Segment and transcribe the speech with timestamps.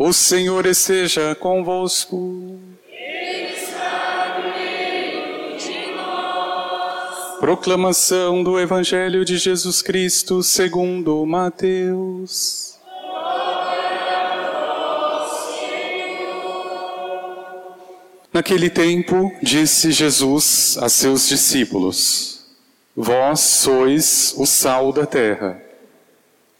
[0.00, 2.60] O Senhor esteja convosco.
[7.40, 12.78] Proclamação do Evangelho de Jesus Cristo segundo Mateus.
[18.32, 22.46] Naquele tempo, disse Jesus a seus discípulos:
[22.94, 25.60] Vós sois o sal da terra.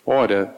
[0.05, 0.58] Ora,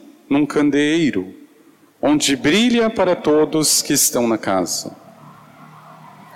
[0.31, 1.35] num candeeiro,
[2.01, 4.95] onde brilha para todos que estão na casa.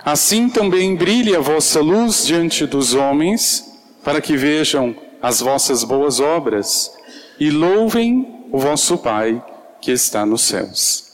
[0.04, 3.64] Assim também brilhe a vossa luz diante dos homens,
[4.04, 6.92] para que vejam as vossas boas obras
[7.40, 9.42] e louvem o vosso Pai
[9.80, 11.06] que está nos céus.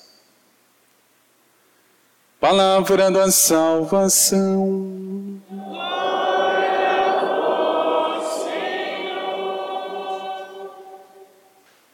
[2.41, 5.11] Palavra da salvação.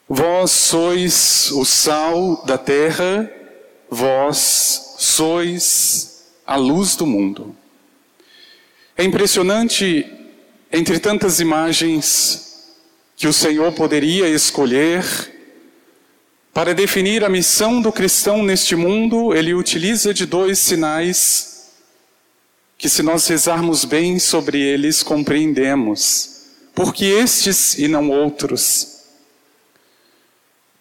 [0.08, 3.30] Vós sois o sal da terra,
[3.90, 7.54] vós sois a luz do mundo.
[8.96, 10.10] É impressionante,
[10.72, 12.72] entre tantas imagens
[13.16, 15.04] que o Senhor poderia escolher
[16.58, 21.70] para definir a missão do cristão neste mundo, ele utiliza de dois sinais
[22.76, 26.46] que, se nós rezarmos bem sobre eles, compreendemos.
[26.74, 28.97] Porque estes e não outros?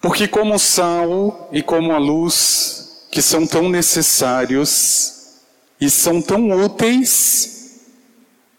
[0.02, 5.18] Porque, como o sal e como a luz, que são tão necessários,
[5.80, 7.82] e são tão úteis,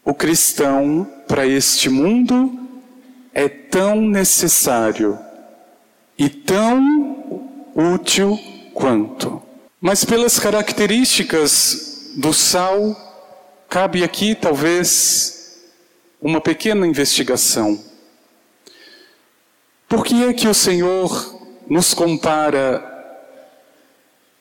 [0.04, 2.58] o cristão para este mundo
[3.34, 5.18] é tão necessário
[6.16, 8.38] e tão útil
[8.72, 9.42] quanto.
[9.80, 12.96] Mas pelas características do sal,
[13.68, 15.58] cabe aqui talvez
[16.20, 17.78] uma pequena investigação.
[19.88, 22.84] Por que é que o Senhor nos compara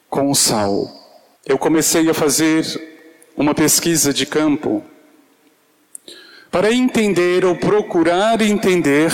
[0.09, 0.97] com o sal?
[1.47, 2.65] eu comecei a fazer
[3.35, 4.83] uma pesquisa de campo
[6.51, 9.11] para entender ou procurar entender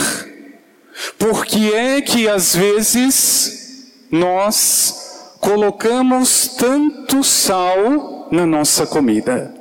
[1.17, 9.53] por que é que às vezes nós colocamos tanto sal na nossa comida.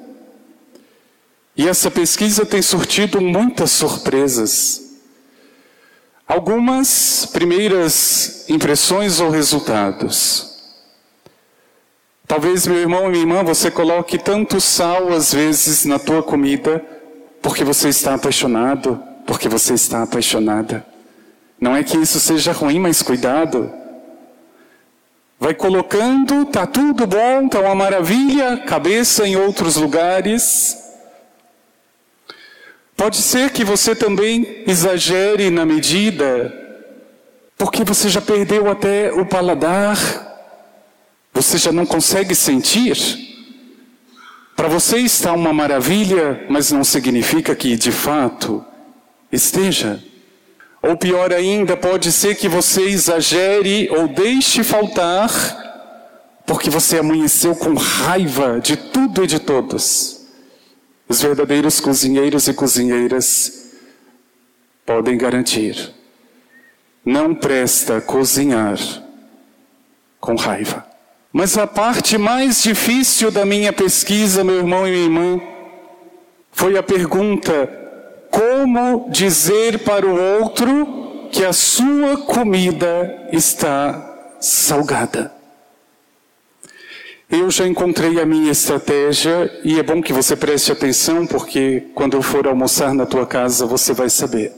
[1.55, 4.82] E essa pesquisa tem surtido muitas surpresas.
[6.33, 10.51] Algumas primeiras impressões ou resultados.
[12.27, 16.83] Talvez, meu irmão e minha irmã, você coloque tanto sal às vezes na tua comida,
[17.43, 20.87] porque você está apaixonado, porque você está apaixonada.
[21.61, 23.71] Não é que isso seja ruim, mas cuidado.
[25.39, 30.79] Vai colocando, tá tudo bom, tá uma maravilha, cabeça em outros lugares.
[33.03, 36.55] Pode ser que você também exagere na medida,
[37.59, 39.99] porque você já perdeu até o paladar.
[41.35, 42.97] Você já não consegue sentir?
[44.55, 48.65] Para você está uma maravilha, mas não significa que de fato
[49.33, 50.01] esteja.
[50.81, 57.75] Ou pior ainda, pode ser que você exagere ou deixe faltar, porque você amanheceu com
[57.75, 60.22] raiva de tudo e de todos.
[61.13, 63.71] Os verdadeiros cozinheiros e cozinheiras
[64.87, 65.93] podem garantir:
[67.05, 68.79] não presta cozinhar
[70.19, 70.87] com raiva.
[71.31, 75.41] Mas a parte mais difícil da minha pesquisa, meu irmão e minha irmã,
[76.51, 77.69] foi a pergunta:
[78.31, 85.31] como dizer para o outro que a sua comida está salgada?
[87.33, 92.17] Eu já encontrei a minha estratégia e é bom que você preste atenção porque quando
[92.17, 94.53] eu for almoçar na tua casa você vai saber.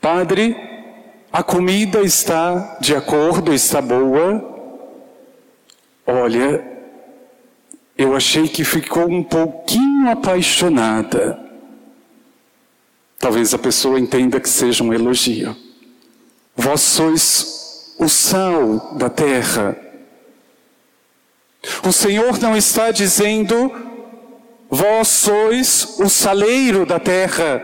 [0.00, 0.54] Padre,
[1.32, 4.56] a comida está de acordo, está boa,
[6.06, 6.64] Olha,
[7.98, 11.36] eu achei que ficou um pouquinho apaixonada.
[13.18, 15.56] Talvez a pessoa entenda que seja um elogio.
[16.54, 19.76] Vós sois o sal da terra.
[21.84, 23.72] O Senhor não está dizendo,
[24.68, 27.62] vós sois o saleiro da terra.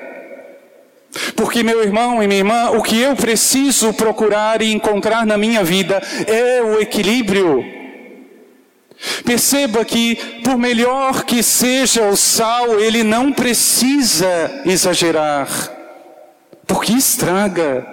[1.37, 5.63] Porque, meu irmão e minha irmã, o que eu preciso procurar e encontrar na minha
[5.63, 7.63] vida é o equilíbrio.
[9.25, 15.49] Perceba que, por melhor que seja o sal, ele não precisa exagerar,
[16.67, 17.92] porque estraga.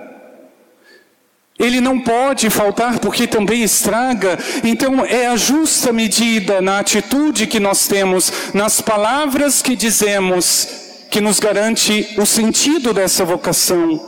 [1.59, 4.39] Ele não pode faltar porque também estraga.
[4.63, 11.19] Então é a justa medida na atitude que nós temos, nas palavras que dizemos, que
[11.19, 13.99] nos garante o sentido dessa vocação.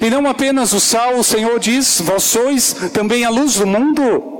[0.00, 4.30] E não apenas o sal, o Senhor diz: vós sois também a luz do mundo.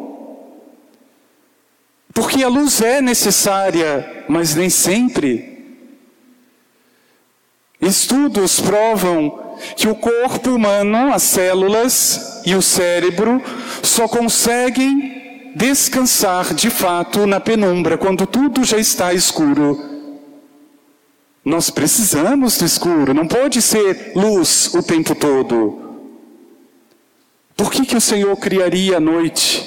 [2.15, 5.53] Porque a luz é necessária, mas nem sempre.
[7.79, 9.44] Estudos provam
[9.77, 13.43] que o corpo humano, as células e o cérebro
[13.83, 19.79] só conseguem descansar de fato na penumbra, quando tudo já está escuro.
[21.45, 25.81] Nós precisamos do escuro, não pode ser luz o tempo todo.
[27.57, 29.63] Por que, que o Senhor criaria a noite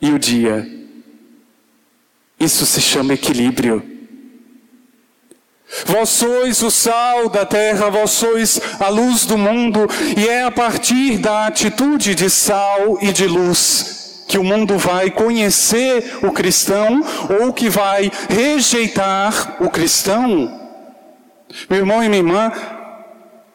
[0.00, 0.70] e o dia?
[2.38, 3.95] Isso se chama equilíbrio.
[5.84, 9.86] Vós sois o sal da terra, vós sois a luz do mundo,
[10.16, 13.96] e é a partir da atitude de sal e de luz
[14.26, 17.00] que o mundo vai conhecer o cristão
[17.40, 20.60] ou que vai rejeitar o cristão.
[21.70, 22.52] Meu irmão e minha irmã,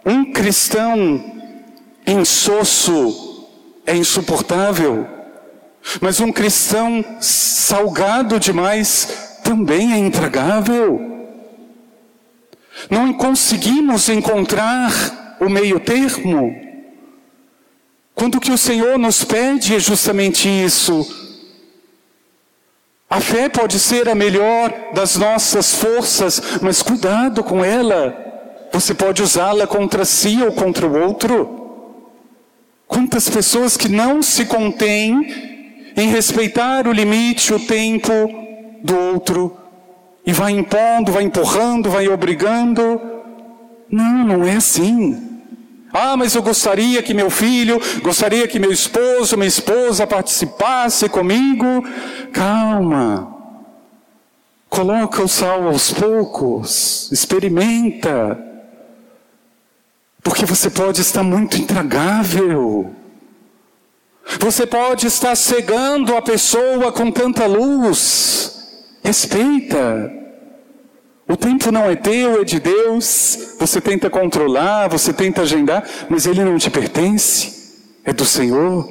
[0.05, 1.23] um cristão
[2.07, 3.47] insosso
[3.85, 5.07] é insuportável,
[5.99, 11.20] mas um cristão salgado demais também é intragável.
[12.89, 16.55] Não conseguimos encontrar o meio termo.
[18.13, 21.07] Quando o que o Senhor nos pede é justamente isso,
[23.09, 28.15] a fé pode ser a melhor das nossas forças, mas cuidado com ela.
[28.71, 31.57] Você pode usá-la contra si ou contra o outro.
[32.87, 38.11] Quantas pessoas que não se contêm em respeitar o limite, o tempo
[38.81, 39.57] do outro,
[40.25, 43.01] e vai impondo, vai empurrando, vai obrigando.
[43.89, 45.29] Não, não é assim.
[45.93, 51.65] Ah, mas eu gostaria que meu filho, gostaria que meu esposo, minha esposa participasse comigo.
[52.31, 53.35] Calma.
[54.69, 58.39] Coloca o sal aos poucos, experimenta.
[60.23, 62.95] Porque você pode estar muito intragável.
[64.39, 68.60] Você pode estar cegando a pessoa com tanta luz.
[69.03, 70.11] Respeita.
[71.27, 73.55] O tempo não é teu, é de Deus.
[73.59, 78.87] Você tenta controlar, você tenta agendar, mas ele não te pertence, é do Senhor.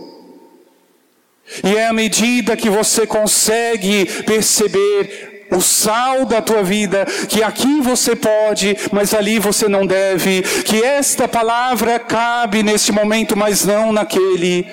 [1.64, 7.80] E é à medida que você consegue perceber o sal da tua vida, que aqui
[7.80, 13.92] você pode, mas ali você não deve, que esta palavra cabe neste momento, mas não
[13.92, 14.66] naquele.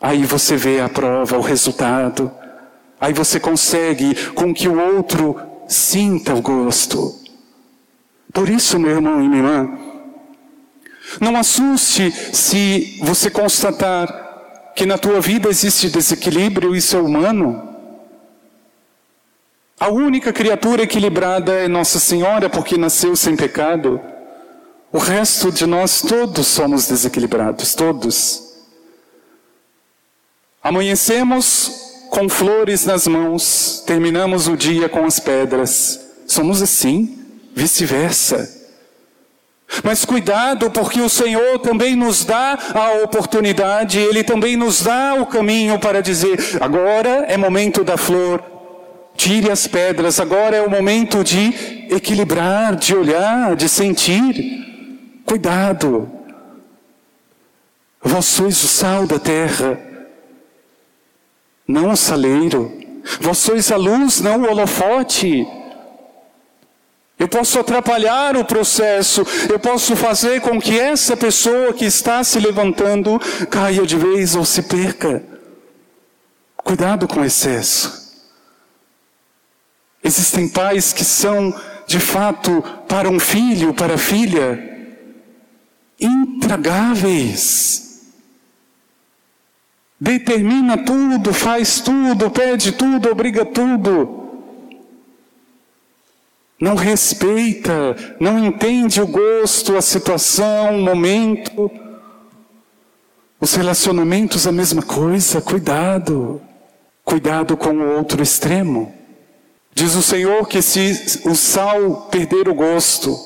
[0.00, 2.39] Aí você vê a prova, o resultado.
[3.00, 7.18] Aí você consegue com que o outro sinta o gosto.
[8.32, 9.78] Por isso, meu irmão e minha irmã,
[11.20, 17.68] não assuste se você constatar que na tua vida existe desequilíbrio, isso é humano.
[19.78, 23.98] A única criatura equilibrada é Nossa Senhora, porque nasceu sem pecado.
[24.92, 28.50] O resto de nós todos somos desequilibrados, todos.
[30.62, 36.00] Amanhecemos com flores nas mãos, terminamos o dia com as pedras.
[36.26, 37.16] Somos assim,
[37.54, 38.58] vice-versa.
[39.84, 45.24] Mas cuidado, porque o Senhor também nos dá a oportunidade, Ele também nos dá o
[45.24, 48.42] caminho para dizer: agora é momento da flor,
[49.16, 55.22] tire as pedras, agora é o momento de equilibrar, de olhar, de sentir.
[55.24, 56.10] Cuidado,
[58.02, 59.89] vós sois o sal da terra
[61.70, 62.78] não o saleiro.
[63.20, 65.46] Vós sois a luz, não o holofote.
[67.18, 72.38] Eu posso atrapalhar o processo, eu posso fazer com que essa pessoa que está se
[72.40, 75.22] levantando caia de vez ou se perca.
[76.56, 78.00] Cuidado com o excesso.
[80.02, 81.54] Existem pais que são,
[81.86, 84.58] de fato, para um filho, para a filha,
[86.00, 87.89] intragáveis
[90.00, 94.18] determina tudo, faz tudo, pede tudo, obriga tudo.
[96.58, 101.70] Não respeita, não entende o gosto, a situação, o momento.
[103.40, 106.40] Os relacionamentos, a mesma coisa, cuidado.
[107.04, 108.94] Cuidado com o outro extremo.
[109.74, 113.18] Diz o Senhor que se o sal perder o gosto,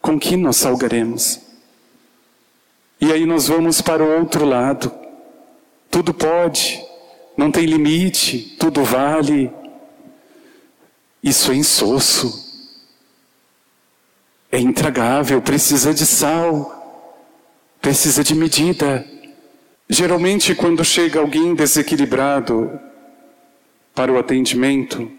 [0.00, 1.40] com que nós salgaremos?
[3.00, 5.01] E aí nós vamos para o outro lado.
[5.92, 6.82] Tudo pode,
[7.36, 9.52] não tem limite, tudo vale.
[11.22, 12.72] Isso é insosso,
[14.50, 17.12] é intragável, precisa de sal,
[17.78, 19.06] precisa de medida.
[19.86, 22.80] Geralmente, quando chega alguém desequilibrado
[23.94, 25.12] para o atendimento,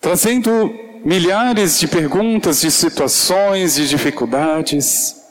[0.00, 0.74] trazendo
[1.04, 5.21] milhares de perguntas, de situações, de dificuldades,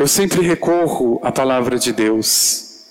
[0.00, 2.86] eu sempre recorro à palavra de Deus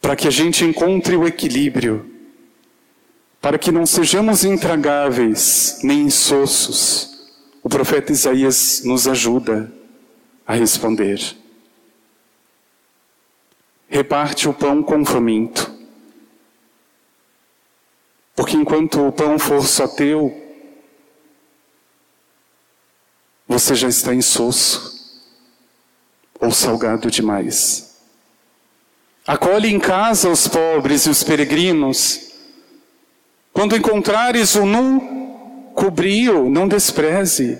[0.00, 2.10] para que a gente encontre o equilíbrio,
[3.38, 7.28] para que não sejamos intragáveis nem insossos.
[7.62, 9.70] O profeta Isaías nos ajuda
[10.46, 11.20] a responder.
[13.90, 15.70] Reparte o pão com o faminto.
[18.34, 20.47] Porque enquanto o pão for só teu,
[23.58, 24.96] você já está insosso
[26.40, 27.96] ou salgado demais.
[29.26, 32.30] Acolhe em casa os pobres e os peregrinos.
[33.52, 37.58] Quando encontrares o nu, cobri-o, não despreze.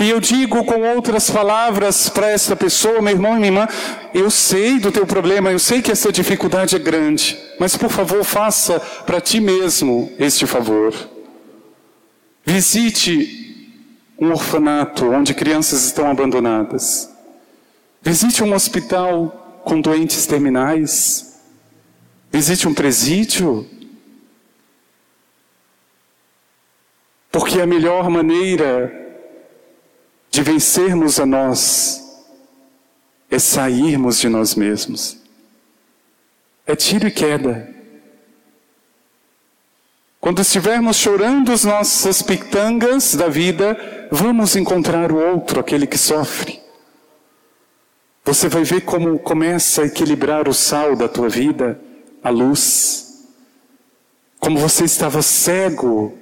[0.00, 3.68] E eu digo com outras palavras para esta pessoa, meu irmão e minha irmã,
[4.12, 8.24] eu sei do teu problema, eu sei que essa dificuldade é grande, mas por favor
[8.24, 10.92] faça para ti mesmo este favor.
[12.44, 13.47] Visite
[14.18, 17.10] um orfanato onde crianças estão abandonadas.
[18.02, 21.40] Visite um hospital com doentes terminais.
[22.30, 23.68] Visite um presídio.
[27.30, 28.92] Porque a melhor maneira
[30.30, 32.02] de vencermos a nós
[33.30, 35.18] é sairmos de nós mesmos.
[36.66, 37.74] É tiro e queda.
[40.20, 46.60] Quando estivermos chorando as nossas pitangas da vida, vamos encontrar o outro, aquele que sofre.
[48.24, 51.80] Você vai ver como começa a equilibrar o sal da tua vida,
[52.22, 53.24] a luz.
[54.38, 56.16] Como você estava cego,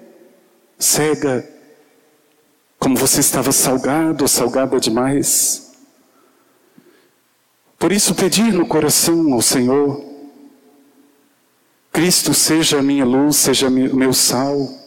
[0.79, 1.49] cega,
[2.79, 5.73] como você estava salgado, salgada demais.
[7.79, 10.03] Por isso, pedir no coração ao Senhor:
[11.93, 14.86] Cristo seja a minha luz, seja meu sal.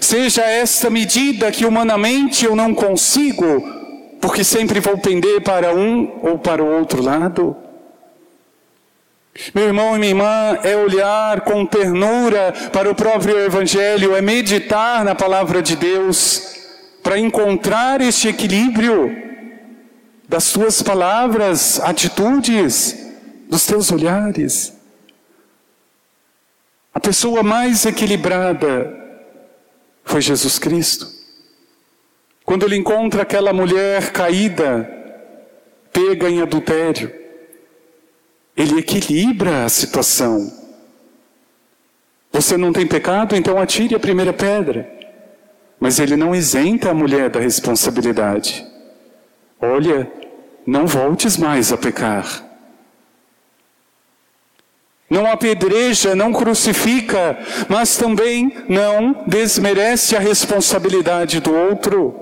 [0.00, 3.66] Seja esta medida que humanamente eu não consigo,
[4.20, 7.56] porque sempre vou pender para um ou para o outro lado.
[9.54, 15.04] Meu irmão e minha irmã, é olhar com ternura para o próprio Evangelho, é meditar
[15.04, 16.42] na palavra de Deus,
[17.02, 19.16] para encontrar este equilíbrio
[20.28, 22.96] das tuas palavras, atitudes,
[23.48, 24.74] dos teus olhares.
[26.92, 28.99] A pessoa mais equilibrada
[30.10, 31.06] foi Jesus Cristo.
[32.44, 34.90] Quando ele encontra aquela mulher caída,
[35.92, 37.14] pega em adultério,
[38.56, 40.52] ele equilibra a situação.
[42.32, 44.90] Você não tem pecado, então atire a primeira pedra.
[45.78, 48.66] Mas ele não isenta a mulher da responsabilidade.
[49.60, 50.10] Olha,
[50.66, 52.49] não voltes mais a pecar.
[55.10, 57.36] Não apedreja, não crucifica,
[57.68, 62.14] mas também não desmerece a responsabilidade do outro.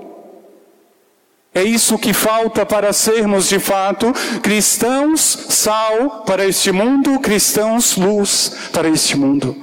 [1.53, 8.69] É isso que falta para sermos de fato cristãos sal para este mundo, cristãos luz
[8.73, 9.55] para este mundo.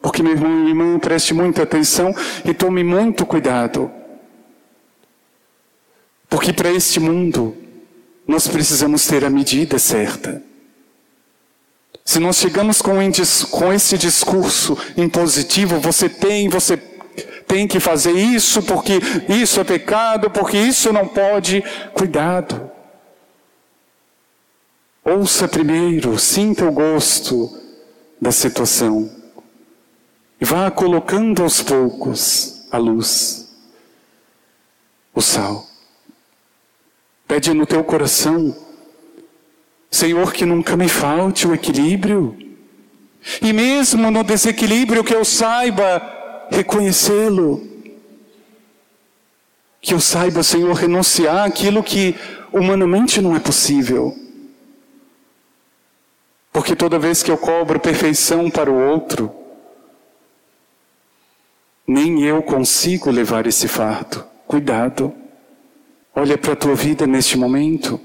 [0.00, 3.90] Porque, meu irmão e minha irmã, preste muita atenção e tome muito cuidado.
[6.28, 7.56] Porque para este mundo
[8.26, 10.45] nós precisamos ter a medida certa.
[12.06, 13.02] Se nós chegamos com,
[13.72, 16.76] esse discurso impositivo, você tem, você
[17.48, 22.70] tem que fazer isso porque isso é pecado, porque isso não pode, cuidado.
[25.04, 27.52] Ouça primeiro, sinta o gosto
[28.22, 29.10] da situação.
[30.40, 33.52] E vá colocando aos poucos a luz,
[35.12, 35.66] o sal.
[37.26, 38.65] Pede no teu coração
[39.96, 42.36] Senhor, que nunca me falte o equilíbrio.
[43.40, 47.66] E mesmo no desequilíbrio, que eu saiba reconhecê-lo.
[49.80, 52.14] Que eu saiba, Senhor, renunciar aquilo que
[52.52, 54.14] humanamente não é possível.
[56.52, 59.32] Porque toda vez que eu cobro perfeição para o outro,
[61.86, 64.24] nem eu consigo levar esse fardo.
[64.46, 65.12] Cuidado.
[66.14, 68.00] Olha para a tua vida neste momento.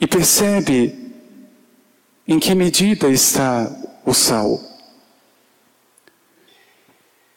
[0.00, 1.12] E percebe
[2.26, 3.70] em que medida está
[4.04, 4.60] o sal.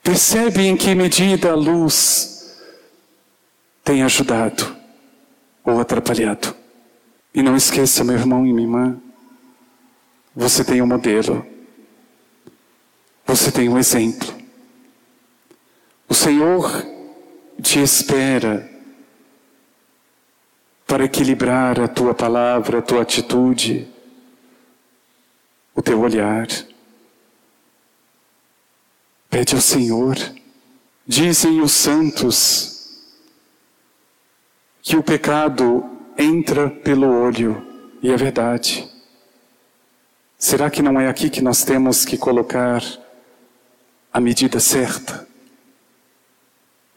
[0.04, 2.58] Percebe em que medida a luz
[3.84, 4.76] tem ajudado
[5.64, 6.56] ou atrapalhado.
[7.34, 9.02] E não esqueça, meu irmão e minha irmã,
[10.36, 11.46] você tem um modelo,
[13.26, 14.34] você tem um exemplo.
[16.08, 16.86] O Senhor
[17.62, 18.71] te espera
[20.92, 23.88] para equilibrar a tua palavra, a tua atitude,
[25.74, 26.46] o teu olhar.
[29.30, 30.18] Pede ao Senhor.
[31.08, 33.08] Dizem os santos
[34.82, 37.66] que o pecado entra pelo olho,
[38.04, 38.86] e é verdade.
[40.38, 42.84] Será que não é aqui que nós temos que colocar
[44.12, 45.26] a medida certa?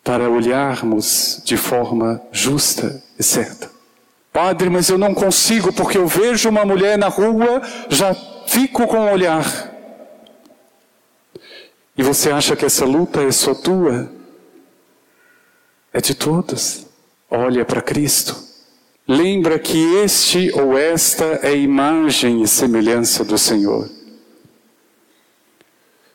[0.02, 3.73] Para olharmos de forma justa e certa.
[4.34, 8.12] Padre, mas eu não consigo porque eu vejo uma mulher na rua, já
[8.48, 9.46] fico com o olhar.
[11.96, 14.10] E você acha que essa luta é só tua?
[15.92, 16.84] É de todos.
[17.30, 18.36] Olha para Cristo.
[19.06, 23.88] Lembra que este ou esta é imagem e semelhança do Senhor.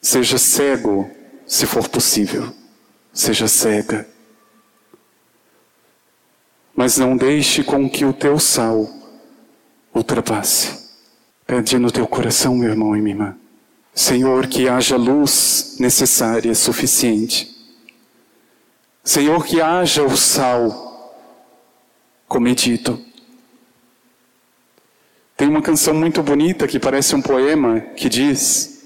[0.02, 1.10] Seja cego,
[1.48, 2.54] se for possível.
[3.14, 4.06] Seja cega.
[6.80, 8.90] Mas não deixe com que o teu sal
[9.94, 10.96] ultrapasse.
[11.46, 13.38] Pede no teu coração, meu irmão e minha irmã.
[13.94, 17.54] Senhor, que haja luz necessária, suficiente.
[19.04, 21.20] Senhor, que haja o sal
[22.30, 23.04] comedido.
[25.36, 28.86] Tem uma canção muito bonita que parece um poema que diz: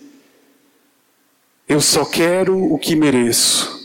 [1.68, 3.80] Eu só quero o que mereço,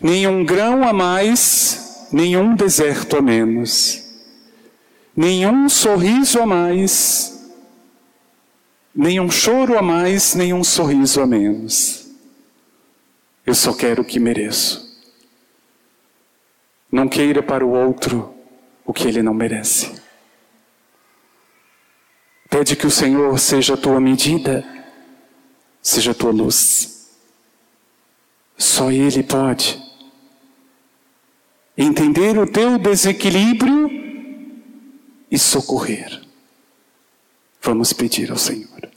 [0.00, 1.81] nenhum grão a mais,
[2.12, 4.02] nenhum deserto a menos,
[5.16, 7.50] nenhum sorriso a mais,
[8.94, 12.06] nenhum choro a mais, nenhum sorriso a menos.
[13.46, 14.92] Eu só quero o que mereço.
[16.90, 18.34] Não queira para o outro
[18.84, 20.00] o que ele não merece.
[22.50, 24.62] Pede que o Senhor seja a tua medida,
[25.80, 27.10] seja a tua luz.
[28.58, 29.91] Só Ele pode
[31.76, 33.90] entender o teu desequilíbrio
[35.30, 36.22] e socorrer.
[37.62, 38.91] Vamos pedir ao Senhor.